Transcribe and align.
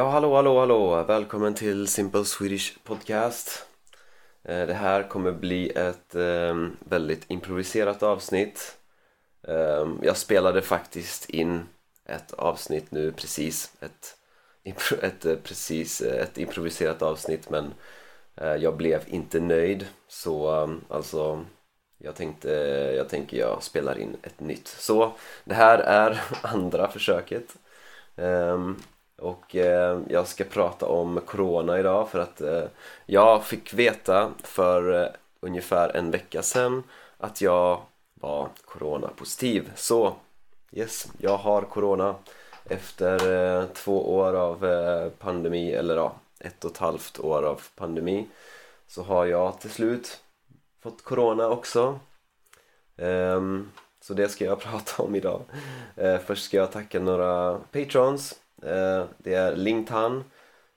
Ja, 0.00 0.08
hallå, 0.08 0.34
hallå, 0.34 0.58
hallå! 0.58 1.04
Välkommen 1.04 1.54
till 1.54 1.88
Simple 1.88 2.24
Swedish 2.24 2.78
Podcast. 2.84 3.66
Eh, 4.44 4.66
det 4.66 4.74
här 4.74 5.08
kommer 5.08 5.32
bli 5.32 5.70
ett 5.70 6.14
ehm, 6.14 6.76
väldigt 6.80 7.30
improviserat 7.30 8.02
avsnitt. 8.02 8.78
Ehm, 9.48 9.98
jag 10.02 10.16
spelade 10.16 10.62
faktiskt 10.62 11.30
in 11.30 11.62
ett 12.04 12.32
avsnitt 12.32 12.90
nu 12.90 13.12
precis, 13.12 13.72
ett, 13.80 14.16
ett, 15.02 15.24
eh, 15.24 15.36
precis, 15.36 16.00
eh, 16.00 16.22
ett 16.22 16.38
improviserat 16.38 17.02
avsnitt 17.02 17.50
men 17.50 17.74
jag 18.34 18.76
blev 18.76 19.02
inte 19.06 19.40
nöjd 19.40 19.86
så 20.08 20.50
ehm, 20.50 20.80
alltså 20.88 21.44
jag 21.98 22.14
tänkte, 22.14 22.50
jag 22.96 23.08
tänker 23.08 23.36
jag 23.36 23.62
spelar 23.62 23.98
in 23.98 24.16
ett 24.22 24.40
nytt. 24.40 24.68
Så 24.68 25.12
det 25.44 25.54
här 25.54 25.78
är 25.78 26.20
andra 26.42 26.90
försöket. 26.90 27.56
Och 29.20 29.56
eh, 29.56 29.98
jag 30.08 30.26
ska 30.26 30.44
prata 30.44 30.86
om 30.86 31.20
Corona 31.26 31.78
idag 31.78 32.08
för 32.08 32.18
att 32.18 32.40
eh, 32.40 32.64
jag 33.06 33.44
fick 33.44 33.74
veta 33.74 34.30
för 34.42 35.02
eh, 35.02 35.08
ungefär 35.40 35.96
en 35.96 36.10
vecka 36.10 36.42
sedan 36.42 36.82
att 37.18 37.40
jag 37.40 37.80
var 38.14 38.48
Corona-positiv. 38.64 39.70
Så 39.74 40.14
yes, 40.72 41.08
jag 41.18 41.36
har 41.36 41.62
Corona 41.62 42.14
efter 42.64 43.32
eh, 43.32 43.64
två 43.66 44.14
år 44.14 44.34
av 44.34 44.66
eh, 44.66 45.08
pandemi, 45.08 45.72
eller 45.72 45.96
ja, 45.96 46.14
ett 46.38 46.64
och 46.64 46.70
ett 46.70 46.78
halvt 46.78 47.20
år 47.20 47.42
av 47.42 47.62
pandemi 47.76 48.26
så 48.86 49.02
har 49.02 49.26
jag 49.26 49.60
till 49.60 49.70
slut 49.70 50.20
fått 50.82 51.04
Corona 51.04 51.48
också. 51.48 51.98
Um, 52.96 53.70
så 54.00 54.14
det 54.14 54.28
ska 54.28 54.44
jag 54.44 54.60
prata 54.60 55.02
om 55.02 55.14
idag. 55.14 55.42
Uh, 56.02 56.18
först 56.18 56.44
ska 56.44 56.56
jag 56.56 56.72
tacka 56.72 57.00
några 57.00 57.58
patrons 57.72 58.40
Eh, 58.62 59.04
det 59.18 59.34
är 59.34 59.56
Lingtan 59.56 60.24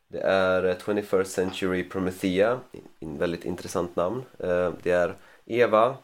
Det 0.08 0.20
är 0.20 0.66
eh, 0.66 0.76
21st 0.76 1.24
Century 1.24 1.90
Promethea, 1.90 2.60
en 3.00 3.18
väldigt 3.18 3.46
intressant 3.46 3.96
namn. 3.96 4.24
Eh, 4.40 4.72
det 4.84 4.92
är 4.92 5.16
Eva, 5.46 5.98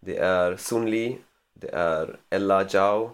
det 0.00 0.18
är 0.18 0.56
Sun 0.56 0.90
Li, 0.90 1.18
det 1.54 1.68
är 1.68 2.16
Ella 2.30 2.68
Zhao, 2.68 3.10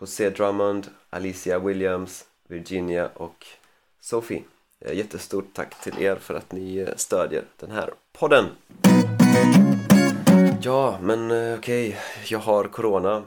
José 0.00 0.30
Drummond, 0.30 0.86
Alicia 1.10 1.58
Williams, 1.58 2.24
Virginia 2.48 3.08
och 3.14 3.46
Sophie. 4.00 4.42
Jättestort 4.92 5.54
tack 5.54 5.82
till 5.82 6.02
er 6.02 6.16
för 6.16 6.34
att 6.34 6.52
ni 6.52 6.88
stödjer 6.96 7.44
den 7.56 7.70
här 7.70 7.90
podden. 8.12 8.44
Ja, 10.60 10.98
men 11.02 11.24
okej, 11.26 11.88
okay. 11.88 11.94
jag 12.28 12.38
har 12.38 12.64
Corona. 12.64 13.22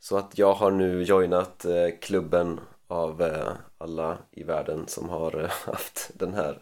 Så 0.00 0.16
att 0.16 0.38
jag 0.38 0.54
har 0.54 0.70
nu 0.70 1.02
joinat 1.02 1.64
eh, 1.64 1.88
klubben 2.00 2.60
av 2.88 3.22
eh, 3.22 3.52
alla 3.78 4.18
i 4.30 4.42
världen 4.42 4.88
som 4.88 5.08
har 5.08 5.40
eh, 5.44 5.50
haft 5.66 6.10
den 6.14 6.34
här 6.34 6.58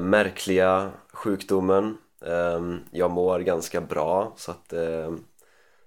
märkliga 0.00 0.92
sjukdomen. 1.12 1.98
Ehm, 2.26 2.80
jag 2.90 3.10
mår 3.10 3.40
ganska 3.40 3.80
bra 3.80 4.32
så 4.36 4.50
att, 4.50 4.72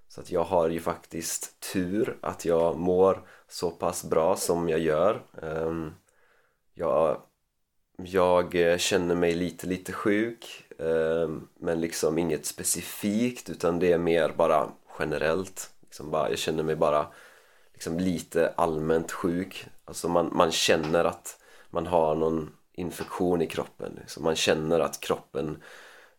så 0.08 0.20
att 0.20 0.30
jag 0.30 0.44
har 0.44 0.68
ju 0.68 0.80
faktiskt 0.80 1.60
tur 1.72 2.18
att 2.22 2.44
jag 2.44 2.78
mår 2.78 3.22
så 3.48 3.70
pass 3.70 4.04
bra 4.04 4.36
som 4.36 4.68
jag 4.68 4.80
gör. 4.80 5.22
Ehm, 5.42 5.92
jag, 6.74 7.22
jag 7.96 8.80
känner 8.80 9.14
mig 9.14 9.34
lite 9.34 9.66
lite 9.66 9.92
sjuk 9.92 10.64
ehm, 10.78 11.48
men 11.54 11.80
liksom 11.80 12.18
inget 12.18 12.46
specifikt 12.46 13.50
utan 13.50 13.78
det 13.78 13.92
är 13.92 13.98
mer 13.98 14.32
bara 14.36 14.68
generellt 14.98 15.70
liksom 15.88 16.10
bara, 16.10 16.30
jag 16.30 16.38
känner 16.38 16.62
mig 16.62 16.76
bara 16.76 17.06
liksom 17.72 17.98
lite 17.98 18.52
allmänt 18.56 19.12
sjuk. 19.12 19.66
Alltså 19.84 20.08
man, 20.08 20.30
man 20.32 20.52
känner 20.52 21.04
att 21.04 21.40
man 21.70 21.86
har 21.86 22.14
någon 22.14 22.50
infektion 22.72 23.42
i 23.42 23.46
kroppen 23.46 23.92
liksom. 24.00 24.24
Man 24.24 24.36
känner 24.36 24.80
att 24.80 25.00
kroppen 25.00 25.62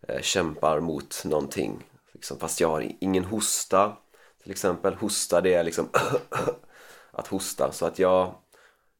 eh, 0.07 0.21
kämpar 0.21 0.79
mot 0.79 1.21
någonting 1.25 1.83
liksom, 2.13 2.39
fast 2.39 2.59
jag 2.61 2.69
har 2.69 2.91
ingen 2.99 3.25
hosta 3.25 3.97
till 4.43 4.51
exempel. 4.51 4.93
Hosta 4.93 5.41
det 5.41 5.53
är 5.53 5.63
liksom 5.63 5.89
att 7.11 7.27
hosta. 7.27 7.71
Så 7.71 7.85
att 7.85 7.99
jag 7.99 8.35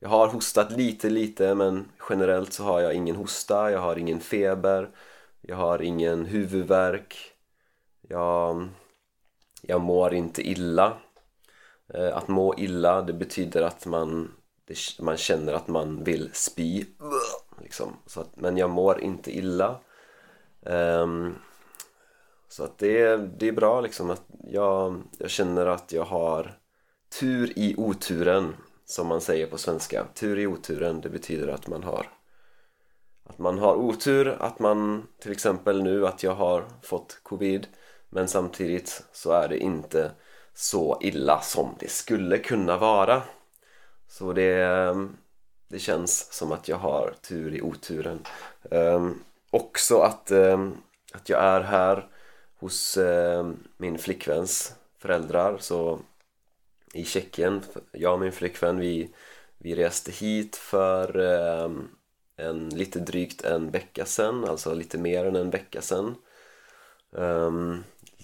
jag 0.01 0.09
har 0.09 0.27
hostat 0.27 0.71
lite 0.71 1.09
lite 1.09 1.55
men 1.55 1.91
generellt 2.09 2.53
så 2.53 2.63
har 2.63 2.79
jag 2.79 2.93
ingen 2.93 3.15
hosta, 3.15 3.71
jag 3.71 3.79
har 3.79 3.95
ingen 3.95 4.19
feber. 4.19 4.89
Jag 5.41 5.55
har 5.55 5.81
ingen 5.81 6.25
huvudvärk. 6.25 7.15
Jag, 8.01 8.67
jag 9.61 9.81
mår 9.81 10.13
inte 10.13 10.41
illa. 10.41 10.97
Eh, 11.93 12.17
att 12.17 12.27
må 12.27 12.55
illa, 12.57 13.01
det 13.01 13.13
betyder 13.13 13.61
att 13.61 13.85
man, 13.85 14.31
man 14.99 15.17
känner 15.17 15.53
att 15.53 15.67
man 15.67 16.03
vill 16.03 16.29
spy. 16.33 16.85
Liksom. 17.61 17.93
så 18.05 18.21
att, 18.21 18.35
Men 18.35 18.57
jag 18.57 18.69
mår 18.69 19.01
inte 19.01 19.37
illa. 19.37 19.79
Um, 20.61 21.35
Så 22.51 22.63
att 22.63 22.77
det, 22.77 23.17
det 23.17 23.47
är 23.47 23.51
bra 23.51 23.81
liksom 23.81 24.09
att 24.09 24.23
jag, 24.43 25.01
jag 25.17 25.29
känner 25.29 25.65
att 25.65 25.91
jag 25.93 26.05
har 26.05 26.59
tur 27.19 27.53
i 27.55 27.75
oturen 27.77 28.55
som 28.85 29.07
man 29.07 29.21
säger 29.21 29.47
på 29.47 29.57
svenska. 29.57 30.05
Tur 30.13 30.39
i 30.39 30.47
oturen, 30.47 31.01
det 31.01 31.09
betyder 31.09 31.47
att 31.47 31.67
man 31.67 31.83
har 31.83 32.07
att 33.29 33.39
man 33.39 33.59
har 33.59 33.75
otur, 33.75 34.27
att 34.27 34.59
man 34.59 35.07
till 35.19 35.31
exempel 35.31 35.83
nu 35.83 36.07
att 36.07 36.23
jag 36.23 36.35
har 36.35 36.65
fått 36.81 37.19
covid 37.23 37.67
men 38.09 38.27
samtidigt 38.27 39.03
så 39.11 39.31
är 39.31 39.47
det 39.47 39.57
inte 39.57 40.11
så 40.53 40.97
illa 41.01 41.41
som 41.41 41.75
det 41.79 41.91
skulle 41.91 42.37
kunna 42.37 42.77
vara. 42.77 43.23
Så 44.07 44.33
det, 44.33 44.63
ehm, 44.63 45.17
det 45.67 45.79
känns 45.79 46.33
som 46.33 46.51
att 46.51 46.67
jag 46.67 46.77
har 46.77 47.13
tur 47.21 47.55
i 47.55 47.61
oturen. 47.61 48.19
Um, 48.61 49.23
också 49.49 49.99
att, 49.99 50.31
um, 50.31 50.77
att 51.13 51.29
jag 51.29 51.43
är 51.43 51.61
här 51.61 52.07
hos 52.59 52.97
um, 52.97 53.67
min 53.77 53.97
flickväns 53.97 54.73
föräldrar. 54.97 55.57
Så 55.57 55.99
i 56.93 57.05
Tjeckien, 57.05 57.61
jag 57.91 58.13
och 58.13 58.19
min 58.19 58.31
flickvän 58.31 58.79
vi, 58.79 59.13
vi 59.57 59.75
reste 59.75 60.11
hit 60.11 60.55
för 60.55 61.19
en, 62.37 62.69
lite 62.69 62.99
drygt 62.99 63.45
en 63.45 63.71
vecka 63.71 64.05
sedan, 64.05 64.45
alltså 64.45 64.73
lite 64.73 64.97
mer 64.97 65.25
än 65.25 65.35
en 65.35 65.49
vecka 65.49 65.81
sedan 65.81 66.15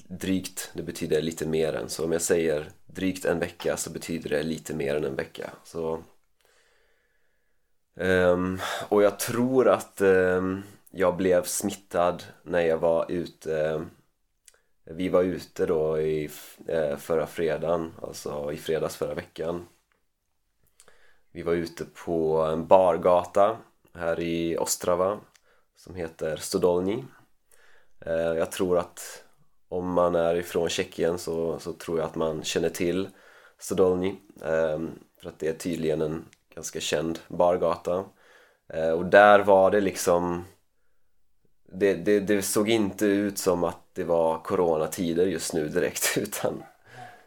drygt, 0.07 0.71
det 0.73 0.83
betyder 0.83 1.21
lite 1.21 1.47
mer 1.47 1.73
än. 1.73 1.89
Så 1.89 2.05
om 2.05 2.11
jag 2.11 2.21
säger 2.21 2.69
drygt 2.85 3.25
en 3.25 3.39
vecka 3.39 3.77
så 3.77 3.89
betyder 3.89 4.29
det 4.29 4.43
lite 4.43 4.75
mer 4.75 4.95
än 4.95 5.03
en 5.03 5.15
vecka. 5.15 5.49
Så, 5.63 6.03
um, 7.95 8.59
och 8.89 9.03
jag 9.03 9.19
tror 9.19 9.67
att 9.67 10.01
um, 10.01 10.63
jag 10.91 11.17
blev 11.17 11.43
smittad 11.43 12.23
när 12.43 12.61
jag 12.61 12.77
var 12.77 13.11
ute 13.11 13.85
vi 14.87 15.09
var 15.09 15.23
ute 15.23 15.65
då 15.65 15.99
i 15.99 16.29
eh, 16.67 16.97
förra 16.97 17.27
fredagen, 17.27 17.93
alltså 18.01 18.51
i 18.51 18.57
fredags 18.57 18.95
förra 18.95 19.13
veckan 19.13 19.65
vi 21.35 21.41
var 21.41 21.53
ute 21.53 21.85
på 22.05 22.41
en 22.41 22.67
bargata 22.67 23.57
här 23.93 24.19
i 24.19 24.57
Ostrava 24.57 25.19
som 25.75 25.95
heter 25.95 26.35
Stodolny. 26.35 27.03
Eh, 27.99 28.13
jag 28.13 28.51
tror 28.51 28.77
att 28.77 29.24
om 29.77 29.93
man 29.93 30.15
är 30.15 30.35
ifrån 30.35 30.69
Tjeckien 30.69 31.17
så, 31.17 31.59
så 31.59 31.73
tror 31.73 31.97
jag 31.97 32.05
att 32.05 32.15
man 32.15 32.43
känner 32.43 32.69
till 32.69 33.09
Sodolny 33.59 34.15
ehm, 34.43 34.91
för 35.21 35.29
att 35.29 35.39
det 35.39 35.47
är 35.47 35.53
tydligen 35.53 36.01
en 36.01 36.25
ganska 36.55 36.79
känd 36.79 37.19
bargata. 37.27 38.05
Eh, 38.73 38.89
och 38.89 39.05
där 39.05 39.39
var 39.39 39.71
det 39.71 39.81
liksom 39.81 40.45
det, 41.71 41.93
det, 41.93 42.19
det, 42.19 42.41
såg 42.41 42.69
inte 42.69 43.05
ut 43.05 43.37
som 43.37 43.63
att 43.63 43.79
det 43.93 44.03
var 44.03 44.39
coronatider 44.39 45.25
just 45.25 45.53
nu 45.53 45.67
direkt 45.67 46.17
utan, 46.17 46.63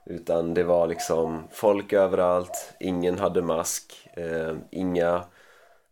utan 0.07 0.55
det 0.55 0.65
var 0.65 0.87
liksom 0.87 1.49
folk 1.53 1.93
överallt, 1.93 2.75
ingen 2.81 3.19
hade 3.19 3.43
mask, 3.43 4.09
eh, 4.17 4.57
inga 4.71 5.25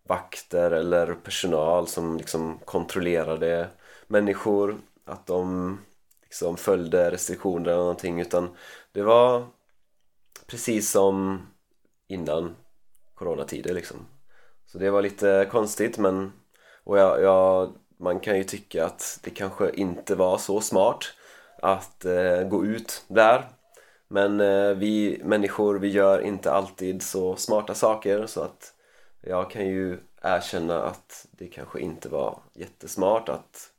vakter 0.09 0.71
eller 0.71 1.15
personal 1.15 1.87
som 1.87 2.17
liksom 2.17 2.59
kontrollerade 2.65 3.69
människor 4.07 4.77
att 5.05 5.27
de 5.27 5.79
liksom 6.27 6.57
följde 6.57 7.11
restriktioner 7.11 7.71
eller 7.71 7.81
någonting 7.81 8.21
utan 8.21 8.49
det 8.93 9.03
var 9.03 9.47
precis 10.47 10.91
som 10.91 11.47
innan 12.09 12.57
coronatider 13.15 13.75
liksom. 13.75 13.97
Så 14.67 14.79
det 14.79 14.91
var 14.91 15.03
lite 15.03 15.49
konstigt 15.51 15.99
men 15.99 16.33
och 16.85 16.99
jag, 16.99 17.23
jag, 17.23 17.75
man 17.99 18.21
kan 18.21 18.37
ju 18.37 18.45
tycka 18.45 18.85
att 18.87 19.21
det 19.23 19.31
kanske 19.31 19.71
inte 19.71 20.15
var 20.15 20.39
så 20.39 20.61
smart 20.61 21.05
att 21.63 22.05
eh, 22.05 22.43
gå 22.43 22.65
ut 22.65 23.05
där. 23.09 23.45
Men 24.09 24.41
eh, 24.41 24.71
vi 24.71 25.21
människor 25.25 25.79
vi 25.79 25.89
gör 25.89 26.21
inte 26.21 26.53
alltid 26.53 27.03
så 27.03 27.37
smarta 27.37 27.75
saker 27.75 28.27
så 28.27 28.41
att 28.41 28.73
jag 29.21 29.51
kan 29.51 29.67
ju 29.67 29.99
erkänna 30.23 30.83
att 30.83 31.27
det 31.31 31.47
kanske 31.47 31.81
inte 31.81 32.09
var 32.09 32.39
jättesmart 32.55 33.29
att 33.29 33.71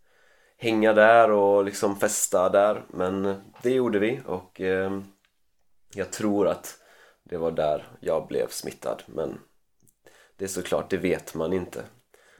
hänga 0.57 0.93
där 0.93 1.31
och 1.31 1.65
liksom 1.65 1.99
festa 1.99 2.49
där. 2.49 2.83
Men 2.87 3.41
det 3.61 3.71
gjorde 3.71 3.99
vi 3.99 4.21
och 4.25 4.61
eh, 4.61 4.99
jag 5.93 6.11
tror 6.11 6.47
att 6.47 6.77
det 7.23 7.37
var 7.37 7.51
där 7.51 7.87
jag 7.99 8.27
blev 8.27 8.47
smittad. 8.47 9.03
Men 9.05 9.39
det 10.37 10.45
är 10.45 10.49
såklart, 10.49 10.89
det 10.89 10.97
vet 10.97 11.33
man 11.33 11.53
inte. 11.53 11.83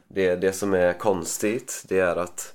Det, 0.08 0.36
det 0.36 0.54
som 0.54 0.74
är 0.74 0.94
konstigt, 0.94 1.86
det 1.88 2.00
är 2.00 2.16
att 2.16 2.54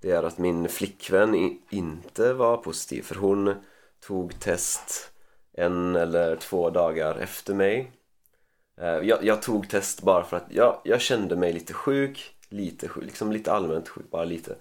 det 0.00 0.10
är 0.10 0.22
att 0.22 0.38
min 0.38 0.68
flickvän 0.68 1.58
inte 1.70 2.32
var 2.32 2.56
positiv. 2.56 3.02
För 3.02 3.14
hon 3.14 3.54
tog 4.00 4.40
test 4.40 5.10
en 5.52 5.96
eller 5.96 6.36
två 6.36 6.70
dagar 6.70 7.18
efter 7.18 7.54
mig. 7.54 7.92
Eh, 8.80 8.88
jag, 8.88 9.24
jag 9.24 9.42
tog 9.42 9.68
test 9.68 10.02
bara 10.02 10.24
för 10.24 10.36
att 10.36 10.46
jag, 10.50 10.80
jag 10.84 11.00
kände 11.00 11.36
mig 11.36 11.52
lite 11.52 11.72
sjuk 11.72 12.38
lite 12.48 12.88
sjuk, 12.88 13.04
liksom 13.04 13.32
lite 13.32 13.52
allmänt 13.52 13.88
sjuk, 13.88 14.10
bara 14.10 14.24
lite 14.24 14.56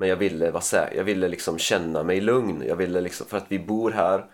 men 0.00 0.08
jag 0.08 0.16
ville 0.16 0.50
vara 0.50 0.62
säker, 0.62 0.96
jag 0.96 1.04
ville 1.04 1.28
liksom 1.28 1.58
känna 1.58 2.02
mig 2.02 2.20
lugn. 2.20 2.64
Jag 2.66 2.76
ville 2.76 3.00
liksom, 3.00 3.26
för 3.26 3.36
att 3.36 3.46
vi 3.48 3.58
bor 3.58 3.90
här 3.90 4.26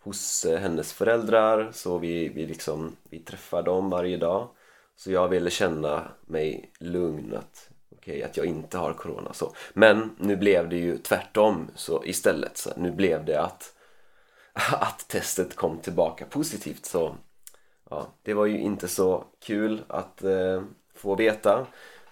hos 0.00 0.44
eh, 0.44 0.58
hennes 0.58 0.92
föräldrar 0.92 1.70
så 1.72 1.98
vi, 1.98 2.28
vi 2.28 2.46
liksom, 2.46 2.96
vi 3.10 3.18
träffar 3.18 3.62
dem 3.62 3.90
varje 3.90 4.16
dag. 4.16 4.48
Så 4.96 5.12
jag 5.12 5.28
ville 5.28 5.50
känna 5.50 6.08
mig 6.26 6.72
lugn 6.78 7.34
att 7.36 7.70
okay, 7.90 8.22
att 8.22 8.36
jag 8.36 8.46
inte 8.46 8.78
har 8.78 8.92
corona. 8.92 9.32
Så 9.32 9.54
men 9.72 10.10
nu 10.18 10.36
blev 10.36 10.68
det 10.68 10.76
ju 10.76 10.98
tvärtom. 10.98 11.70
Så 11.74 12.04
istället 12.04 12.56
så 12.56 12.70
nu 12.76 12.90
blev 12.90 13.24
det 13.24 13.40
att 13.40 13.74
att 14.72 15.08
testet 15.08 15.56
kom 15.56 15.78
tillbaka 15.78 16.24
positivt. 16.24 16.86
Så 16.86 17.16
ja, 17.90 18.06
det 18.22 18.34
var 18.34 18.46
ju 18.46 18.58
inte 18.58 18.88
så 18.88 19.24
kul 19.40 19.82
att 19.88 20.24
eh, 20.24 20.62
få 20.94 21.14
veta. 21.14 21.66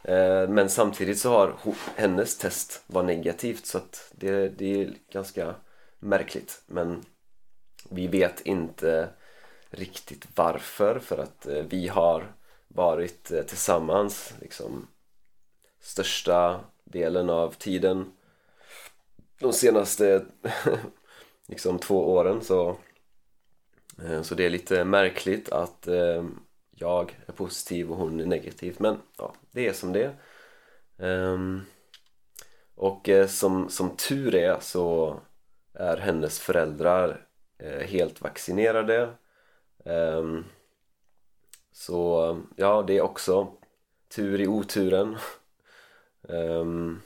Eh, 0.07 0.49
men 0.49 0.69
samtidigt 0.71 1.19
så 1.19 1.31
har 1.31 1.55
hennes 1.97 2.39
test 2.39 2.83
var 2.87 3.03
negativt 3.03 3.67
så 3.67 3.79
att 3.79 4.13
det, 4.13 4.49
det 4.49 4.83
är 4.83 4.95
ganska 5.13 5.55
märkligt. 5.99 6.63
Men 6.67 7.05
vi 7.91 8.07
vet 8.07 8.41
inte 8.41 9.09
riktigt 9.71 10.27
varför 10.35 10.99
för 10.99 11.19
att 11.19 11.47
eh, 11.47 11.65
vi 11.69 11.89
har 11.89 12.33
varit 12.69 13.31
eh, 13.31 13.43
tillsammans 13.43 14.35
liksom 14.41 14.89
största 15.81 16.61
delen 16.85 17.31
av 17.31 17.51
tiden. 17.51 18.13
De 19.39 19.53
senaste 19.53 20.27
liksom 21.47 21.79
två 21.79 22.13
åren 22.13 22.45
så 22.45 22.77
så 24.23 24.35
det 24.35 24.47
är 24.47 24.51
lite 24.51 24.85
märkligt 24.85 25.49
att 25.49 25.89
jag 26.79 27.17
är 27.27 27.33
positiv 27.33 27.91
och 27.91 27.97
hon 27.97 28.21
är 28.21 28.27
negativ 28.27 28.77
men 28.79 28.99
ja, 29.19 29.35
det 29.51 29.69
är 29.69 29.73
som 29.73 29.93
det 29.93 30.15
um, 30.97 31.63
och 32.75 33.09
eh, 33.09 33.27
som, 33.27 33.69
som 33.69 33.97
tur 33.97 34.35
är 34.35 34.61
så 34.61 35.17
är 35.73 35.97
hennes 35.97 36.41
föräldrar 36.41 37.27
eh, 37.59 37.87
helt 37.87 38.21
vaccinerade. 38.21 39.09
Um, 39.85 40.45
så 41.73 42.41
ja, 42.57 42.85
det 42.87 42.97
är 42.97 43.01
också 43.01 43.53
tur 44.09 44.41
i 44.41 44.47
oturen. 44.47 45.17
Um, 46.23 47.03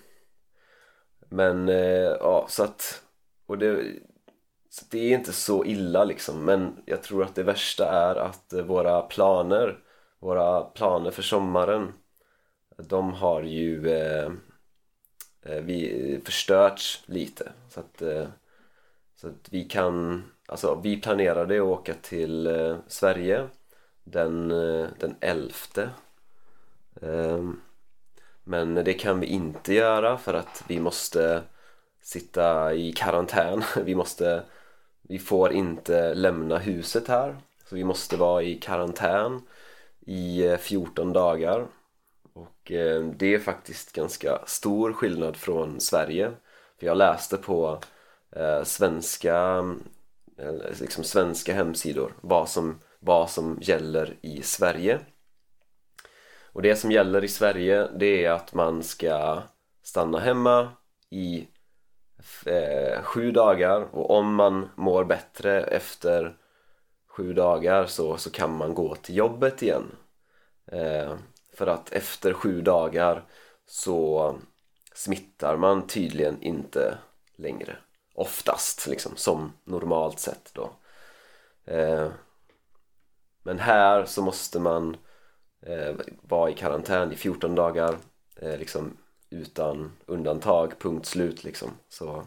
men 1.28 1.68
eh, 1.68 2.16
ja, 2.20 2.46
så 2.48 2.62
att 2.62 3.02
och 3.46 3.58
det, 3.58 3.96
så 4.70 4.84
det 4.90 4.98
är 4.98 5.18
inte 5.18 5.32
så 5.32 5.64
illa 5.64 6.04
liksom 6.04 6.44
men 6.44 6.76
jag 6.84 7.02
tror 7.02 7.24
att 7.24 7.34
det 7.34 7.42
värsta 7.42 7.88
är 7.90 8.16
att 8.16 8.52
eh, 8.52 8.62
våra 8.62 9.02
planer 9.02 9.78
våra 10.18 10.62
planer 10.62 11.10
för 11.10 11.22
sommaren 11.22 11.92
de 12.76 13.12
har 13.12 13.42
ju 13.42 13.90
eh, 13.90 14.32
eh 15.42 15.60
vi 15.62 16.12
eh, 16.14 16.20
förstörts 16.20 17.02
lite. 17.06 17.52
Så 17.68 17.80
att, 17.80 18.02
eh, 18.02 18.26
så 19.16 19.28
att 19.28 19.48
vi 19.50 19.64
kan 19.64 20.22
Alltså 20.50 20.80
vi 20.82 21.00
planerade 21.00 21.56
att 21.56 21.62
åka 21.62 21.94
till 21.94 22.46
eh, 22.46 22.76
Sverige 22.86 23.48
den, 24.04 24.50
eh, 24.50 24.88
den 24.98 25.14
11 25.20 25.54
eh, 27.02 27.50
Men 28.44 28.74
det 28.74 28.92
kan 28.92 29.20
vi 29.20 29.26
inte 29.26 29.74
göra 29.74 30.18
för 30.18 30.34
att 30.34 30.64
vi 30.68 30.80
måste 30.80 31.42
sitta 32.02 32.74
i 32.74 32.92
karantän. 32.92 33.62
Vi 33.84 33.94
måste 33.94 34.42
vi 35.10 35.18
får 35.18 35.52
inte 35.52 36.14
lämna 36.14 36.58
huset 36.58 37.08
här. 37.08 37.36
Så 37.68 37.74
vi 37.74 37.84
måste 37.84 38.16
vara 38.16 38.42
i 38.42 38.54
karantän 38.54 39.42
i 40.00 40.46
eh, 40.46 40.56
14 40.56 41.12
dagar. 41.12 41.66
Och 42.32 42.72
eh, 42.72 43.04
det 43.04 43.34
är 43.34 43.38
faktiskt 43.38 43.92
ganska 43.92 44.40
stor 44.46 44.92
skillnad 44.92 45.36
från 45.36 45.80
Sverige. 45.80 46.32
För 46.78 46.86
jag 46.86 46.96
läste 46.96 47.36
på 47.36 47.78
eh, 48.36 48.62
svenska 48.62 49.64
liksom 50.80 51.04
svenska 51.04 51.54
hemsidor 51.54 52.12
vad 52.20 52.48
som, 52.48 52.78
vad 52.98 53.30
som 53.30 53.58
gäller 53.62 54.16
i 54.20 54.42
Sverige. 54.42 54.98
Och 56.52 56.62
det 56.62 56.76
som 56.76 56.92
gäller 56.92 57.24
i 57.24 57.28
Sverige 57.28 57.88
det 57.96 58.24
är 58.24 58.30
att 58.30 58.54
man 58.54 58.82
ska 58.82 59.42
stanna 59.82 60.18
hemma 60.18 60.68
i 61.10 61.46
eh, 62.46 63.02
sju 63.02 63.32
dagar. 63.32 63.80
Och 63.92 64.10
om 64.10 64.34
man 64.34 64.68
mår 64.74 65.04
bättre 65.04 65.64
efter 65.64 66.36
sju 67.08 67.32
dagar 67.32 67.86
så, 67.86 68.16
så 68.16 68.30
kan 68.30 68.56
man 68.56 68.74
gå 68.74 68.94
till 68.94 69.16
jobbet 69.16 69.62
igen. 69.62 69.96
Eh, 70.66 71.14
för 71.54 71.66
att 71.66 71.92
efter 71.92 72.32
sju 72.32 72.60
dagar 72.60 73.24
så 73.66 74.34
smittar 74.94 75.56
man 75.56 75.86
tydligen 75.86 76.42
inte 76.42 76.98
längre. 77.36 77.76
Oftast 78.14 78.86
liksom 78.86 79.16
som 79.16 79.52
normalt 79.64 80.18
sett 80.18 80.50
då. 80.54 80.70
Eh, 81.64 82.08
men 83.42 83.58
här 83.58 84.04
så 84.04 84.22
måste 84.22 84.60
man 84.60 84.96
eh, 85.66 85.94
vara 86.22 86.50
i 86.50 86.54
karantän 86.54 87.12
i 87.12 87.16
14 87.16 87.54
dagar 87.54 87.96
eh, 88.36 88.58
liksom 88.58 88.96
utan 89.30 89.92
undantag, 90.06 90.78
punkt 90.78 91.06
slut 91.06 91.44
liksom. 91.44 91.70
Så 91.88 92.24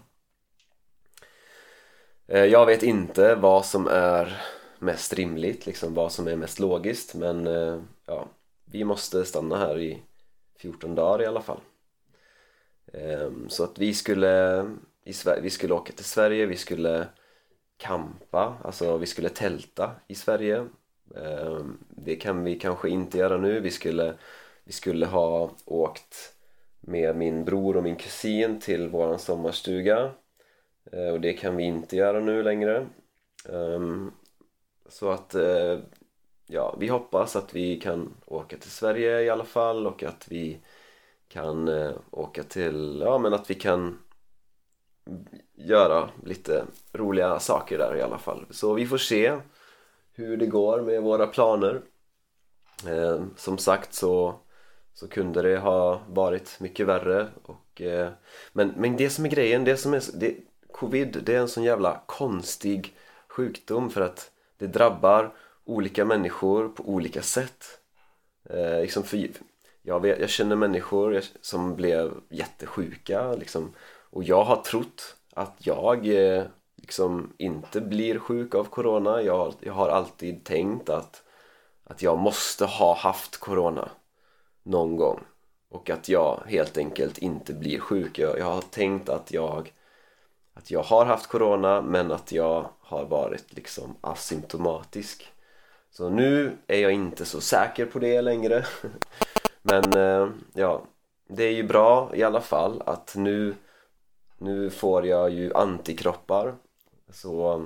eh, 2.28 2.46
jag 2.46 2.66
vet 2.66 2.84
inte 2.84 3.36
vad 3.36 3.66
som 3.66 3.88
är 3.88 4.42
mest 4.80 5.14
rimligt, 5.14 5.66
liksom 5.66 5.94
vad 5.94 6.12
som 6.12 6.28
är 6.28 6.36
mest 6.36 6.60
logiskt 6.60 7.16
men 7.16 7.48
eh, 7.48 7.80
ja, 8.06 8.28
vi 8.66 8.84
måste 8.84 9.26
stanna 9.26 9.58
här 9.58 9.80
i 9.80 10.04
14 10.58 10.96
dagar 10.96 11.24
i 11.24 11.26
alla 11.26 11.42
fall. 11.42 11.60
Ehm, 12.94 13.50
så 13.50 13.64
att 13.64 13.80
vi 13.80 13.94
skulle 13.94 14.66
vi 15.42 15.50
skulle 15.50 15.74
åka 15.74 15.94
till 15.94 16.06
Sverige, 16.06 16.46
vi 16.46 16.58
skulle 16.58 17.08
kampa, 17.78 18.58
alltså 18.64 18.98
vi 18.98 19.06
skulle 19.06 19.30
tälta 19.30 19.92
i 20.08 20.16
Sverige. 20.16 20.68
Ehm, 21.16 21.78
det 21.90 22.16
kan 22.16 22.44
vi 22.44 22.60
kanske 22.60 22.90
inte 22.90 23.18
göra 23.18 23.38
nu, 23.38 23.60
vi 23.60 23.72
skulle, 23.72 24.14
vi 24.64 24.74
skulle 24.74 25.06
ha 25.06 25.52
åkt 25.66 26.34
med 26.86 27.16
min 27.16 27.46
bror 27.46 27.78
och 27.78 27.84
min 27.84 27.96
kusin 27.96 28.60
till 28.60 28.90
våran 28.90 29.20
sommarstuga. 29.20 30.12
Eh, 30.92 31.08
och 31.08 31.22
det 31.22 31.34
kan 31.34 31.56
vi 31.56 31.64
inte 31.64 31.96
göra 31.96 32.20
nu 32.20 32.44
längre. 32.44 32.88
Ehm, 33.50 34.12
så 34.90 35.10
att 35.10 35.36
eh, 35.36 35.80
ja, 36.48 36.76
vi 36.80 36.88
hoppas 36.88 37.36
att 37.36 37.56
vi 37.56 37.80
kan 37.80 38.14
åka 38.26 38.58
till 38.58 38.72
Sverige 38.72 39.22
i 39.22 39.30
alla 39.30 39.46
fall 39.46 39.88
och 39.88 40.04
att 40.04 40.28
vi 40.30 40.60
kan 41.28 41.68
eh, 41.68 41.92
åka 42.12 42.44
till, 42.44 43.02
ja 43.06 43.18
men 43.18 43.34
att 43.34 43.50
vi 43.50 43.56
kan 43.56 44.00
göra 45.56 46.10
lite 46.26 46.66
roliga 46.94 47.40
saker 47.40 47.78
där 47.78 47.96
i 47.96 48.02
alla 48.02 48.18
fall. 48.18 48.46
Så 48.50 48.74
vi 48.74 48.86
får 48.86 48.98
se 48.98 49.38
hur 50.14 50.38
det 50.38 50.46
går 50.46 50.82
med 50.82 51.02
våra 51.02 51.28
planer. 51.28 51.82
Ehm, 52.88 53.34
som 53.38 53.58
sagt 53.58 53.94
så, 53.94 54.40
så 54.94 55.08
kunde 55.08 55.42
det 55.42 55.58
ha 55.58 56.02
varit 56.08 56.60
mycket 56.60 56.88
värre 56.88 57.28
och, 57.44 57.82
eh, 57.82 58.12
men, 58.54 58.74
men 58.78 58.98
det 58.98 59.10
som 59.10 59.26
är 59.26 59.30
grejen, 59.30 59.64
det 59.64 59.78
som 59.78 59.94
är 59.94 60.04
det, 60.14 60.36
covid 60.72 61.18
det 61.24 61.36
är 61.36 61.40
en 61.40 61.48
sån 61.48 61.64
jävla 61.64 62.02
konstig 62.06 62.94
sjukdom 63.28 63.90
för 63.90 64.02
att 64.02 64.32
det 64.58 64.68
drabbar 64.68 65.34
olika 65.66 66.06
människor 66.06 66.70
på 66.70 66.84
olika 66.84 67.22
sätt. 67.22 67.66
Eh, 68.50 68.82
liksom 68.82 69.04
för, 69.04 69.30
jag, 69.82 70.00
vet, 70.00 70.20
jag 70.20 70.30
känner 70.30 70.56
människor 70.56 71.22
som 71.42 71.76
blev 71.76 72.12
jättesjuka 72.30 73.34
liksom. 73.34 73.74
Och 74.10 74.24
jag 74.24 74.44
har 74.44 74.62
trott 74.62 75.16
att 75.34 75.56
jag 75.58 76.08
eh, 76.08 76.44
liksom 76.76 77.34
inte 77.38 77.82
blir 77.82 78.20
sjuk 78.20 78.56
av 78.56 78.64
corona. 78.64 79.22
Jag, 79.22 79.54
jag 79.60 79.74
har 79.74 79.90
alltid 79.90 80.44
tänkt 80.44 80.90
att, 80.90 81.24
att 81.84 82.02
jag 82.02 82.18
måste 82.18 82.66
ha 82.66 82.96
haft 82.96 83.38
corona 83.38 83.90
någon 84.64 84.96
gång 84.96 85.20
och 85.70 85.90
att 85.90 86.10
jag 86.10 86.44
helt 86.48 86.78
enkelt 86.78 87.18
inte 87.18 87.54
blir 87.54 87.80
sjuk. 87.80 88.20
Jag, 88.20 88.40
jag 88.40 88.46
har 88.46 88.62
tänkt 88.62 89.10
att 89.10 89.32
jag, 89.32 89.74
att 90.54 90.72
jag 90.72 90.84
har 90.84 91.06
haft 91.06 91.28
corona 91.28 91.82
men 91.82 92.12
att 92.12 92.32
jag 92.32 92.70
har 92.80 93.06
varit 93.06 93.54
liksom 93.54 93.96
asymptomatisk. 94.02 95.34
Så 95.92 96.10
nu 96.10 96.58
är 96.68 96.80
jag 96.80 96.92
inte 96.92 97.26
så 97.26 97.42
säker 97.42 97.86
på 97.86 98.00
det 98.00 98.22
längre. 98.22 98.66
men 99.62 99.94
eh, 99.94 100.30
ja, 100.54 100.84
det 101.28 101.44
är 101.44 101.54
ju 101.54 101.64
bra 101.64 102.12
i 102.16 102.24
alla 102.24 102.42
fall 102.42 102.82
att 102.86 103.16
nu 103.16 103.56
nu 104.44 104.70
får 104.70 105.08
jag 105.08 105.30
ju 105.30 105.54
antikroppar 105.54 106.56
så, 107.10 107.66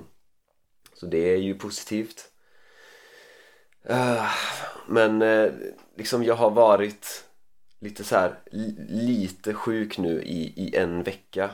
så 0.93 1.05
det 1.05 1.33
är 1.33 1.37
ju 1.37 1.53
positivt 1.53 2.31
uh, 3.89 4.29
men 4.87 5.21
eh, 5.21 5.51
liksom 5.95 6.23
jag 6.23 6.35
har 6.35 6.51
varit 6.51 7.25
lite 7.79 8.03
så 8.03 8.15
här 8.15 8.39
lite 8.89 9.53
sjuk 9.53 9.97
nu 9.97 10.21
i, 10.21 10.53
i 10.55 10.75
en 10.75 11.03
vecka. 11.03 11.49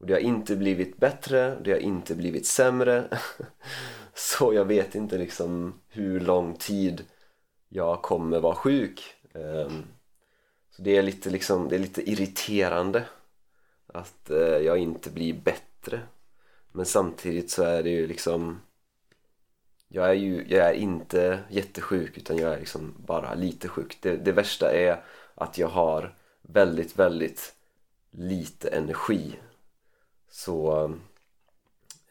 Och 0.00 0.06
det 0.06 0.12
har 0.12 0.20
inte 0.20 0.56
blivit 0.56 0.96
bättre, 0.96 1.58
det 1.64 1.70
har 1.70 1.78
inte 1.78 2.14
blivit 2.14 2.46
sämre. 2.46 3.18
Så 4.14 4.54
jag 4.54 4.64
vet 4.64 4.94
inte 4.94 5.18
liksom 5.18 5.80
hur 5.88 6.20
lång 6.20 6.56
tid 6.56 7.04
jag 7.68 8.02
kommer 8.02 8.40
vara 8.40 8.54
sjuk. 8.54 9.14
Um, 9.32 9.84
så 10.70 10.82
det 10.82 10.96
är 10.96 11.02
lite 11.02 11.30
liksom, 11.30 11.68
det 11.68 11.74
är 11.74 11.78
lite 11.78 12.10
irriterande 12.10 13.04
att 13.86 14.30
uh, 14.30 14.38
jag 14.38 14.78
inte 14.78 15.10
blir 15.10 15.32
bättre. 15.34 16.00
Men 16.72 16.86
samtidigt 16.86 17.50
så 17.50 17.62
är 17.62 17.82
det 17.82 17.90
ju 17.90 18.06
liksom 18.06 18.60
jag 19.88 20.08
är 20.08 20.14
ju 20.14 20.46
jag 20.48 20.68
är 20.68 20.72
inte 20.72 21.40
jättesjuk 21.50 22.18
utan 22.18 22.36
jag 22.36 22.54
är 22.54 22.58
liksom 22.58 22.94
bara 22.98 23.34
lite 23.34 23.68
sjuk. 23.68 23.98
Det, 24.00 24.16
det 24.16 24.32
värsta 24.32 24.72
är 24.72 25.04
att 25.34 25.58
jag 25.58 25.68
har 25.68 26.16
väldigt, 26.42 26.98
väldigt 26.98 27.54
lite 28.10 28.68
energi. 28.68 29.38
Så 30.30 30.90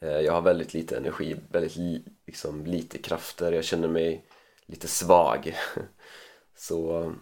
eh, 0.00 0.20
jag 0.20 0.32
har 0.32 0.42
väldigt 0.42 0.74
lite 0.74 0.96
energi, 0.96 1.36
väldigt 1.50 1.76
li, 1.76 2.04
liksom, 2.26 2.66
lite 2.66 2.98
krafter, 2.98 3.52
jag 3.52 3.64
känner 3.64 3.88
mig 3.88 4.26
lite 4.66 4.88
svag. 4.88 5.56
Så 6.56 7.14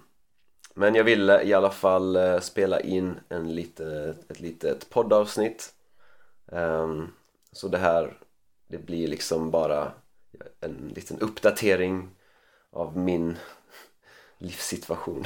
men 0.74 0.94
jag 0.94 1.04
ville 1.04 1.42
i 1.42 1.54
alla 1.54 1.70
fall 1.70 2.16
eh, 2.16 2.40
spela 2.40 2.80
in 2.80 3.20
en 3.28 3.54
lite, 3.54 4.14
ett 4.28 4.40
litet 4.40 4.90
poddavsnitt. 4.90 5.74
Um, 6.46 7.12
så 7.52 7.68
det 7.68 7.78
här 7.78 8.18
det 8.66 8.78
blir 8.78 9.08
liksom 9.08 9.50
bara 9.50 9.92
en 10.60 10.92
liten 10.94 11.20
uppdatering 11.20 12.10
av 12.70 12.98
min 12.98 13.36
livssituation. 14.38 15.24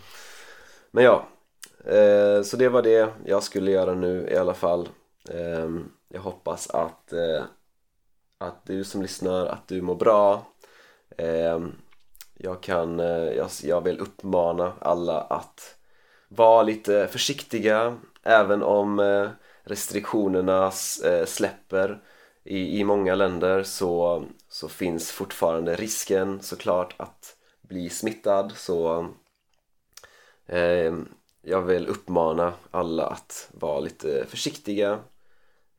Men 0.90 1.04
ja 1.04 1.28
eh, 1.84 2.42
så 2.42 2.56
det 2.56 2.68
var 2.68 2.82
det 2.82 3.08
jag 3.24 3.42
skulle 3.42 3.70
göra 3.70 3.94
nu 3.94 4.28
i 4.30 4.36
alla 4.36 4.54
fall. 4.54 4.88
Ehm, 5.30 5.92
jag 6.08 6.20
hoppas 6.20 6.70
att 6.70 7.12
eh, 7.12 7.44
att 8.38 8.66
du 8.66 8.84
som 8.84 9.02
lyssnar 9.02 9.46
att 9.46 9.68
du 9.68 9.82
mår 9.82 9.94
bra. 9.94 10.46
Ehm, 11.16 11.72
jag 12.34 12.62
kan 12.62 13.00
eh, 13.00 13.48
jag, 13.62 13.84
vill 13.84 13.98
uppmana 13.98 14.72
alla 14.80 15.20
att 15.20 15.76
vara 16.28 16.62
lite 16.62 17.08
försiktiga 17.08 17.98
även 18.22 18.62
om 18.62 19.00
restriktionerna 19.62 20.72
eh, 21.04 21.24
släpper 21.24 22.02
i, 22.46 22.80
i 22.80 22.84
många 22.84 23.14
länder 23.14 23.62
så, 23.62 24.24
så 24.48 24.68
finns 24.68 25.10
fortfarande 25.10 25.76
risken 25.76 26.42
såklart 26.42 26.94
att 26.96 27.36
bli 27.62 27.88
smittad. 27.88 28.52
Så 28.56 29.08
eh, 30.46 30.94
jag 31.42 31.62
vill 31.62 31.88
uppmana 31.88 32.52
alla 32.70 33.06
att 33.06 33.48
vara 33.52 33.80
lite 33.80 34.26
försiktiga. 34.28 34.98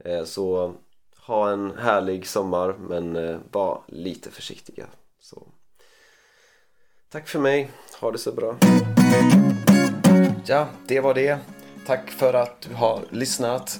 Eh, 0.06 0.24
så 0.24 0.76
ha 1.18 1.52
en 1.52 1.78
härlig 1.78 2.28
sommar 2.28 2.76
men 2.80 3.16
eh, 3.16 3.40
var 3.52 3.84
lite 3.88 4.32
försiktiga. 4.32 4.86
Så. 5.20 5.48
Tack 7.10 7.28
för 7.28 7.40
mig, 7.40 7.72
ha 8.02 8.12
det 8.12 8.18
så 8.18 8.32
bra. 8.32 8.58
Ja, 10.46 10.68
det 10.88 11.00
var 11.00 11.14
det. 11.14 11.40
Tack 11.86 12.10
för 12.10 12.34
att 12.34 12.62
du 12.62 12.74
har 12.74 13.02
lyssnat 13.12 13.80